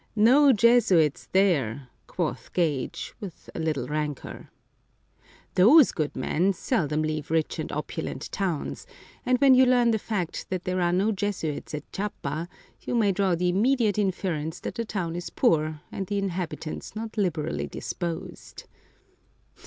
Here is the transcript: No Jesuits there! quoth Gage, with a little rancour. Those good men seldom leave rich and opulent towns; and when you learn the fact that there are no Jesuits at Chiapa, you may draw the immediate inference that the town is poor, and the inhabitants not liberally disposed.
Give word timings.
No 0.15 0.51
Jesuits 0.51 1.27
there! 1.31 1.87
quoth 2.07 2.51
Gage, 2.53 3.13
with 3.19 3.51
a 3.53 3.59
little 3.59 3.87
rancour. 3.87 4.49
Those 5.53 5.91
good 5.91 6.15
men 6.15 6.53
seldom 6.53 7.03
leave 7.03 7.29
rich 7.29 7.59
and 7.59 7.71
opulent 7.71 8.31
towns; 8.31 8.87
and 9.27 9.37
when 9.37 9.53
you 9.53 9.63
learn 9.67 9.91
the 9.91 9.99
fact 9.99 10.49
that 10.49 10.63
there 10.65 10.81
are 10.81 10.91
no 10.91 11.11
Jesuits 11.11 11.75
at 11.75 11.91
Chiapa, 11.93 12.49
you 12.81 12.95
may 12.95 13.11
draw 13.11 13.35
the 13.35 13.49
immediate 13.49 13.99
inference 13.99 14.59
that 14.61 14.73
the 14.73 14.85
town 14.85 15.15
is 15.15 15.29
poor, 15.29 15.81
and 15.91 16.07
the 16.07 16.17
inhabitants 16.17 16.95
not 16.95 17.15
liberally 17.15 17.67
disposed. 17.67 18.63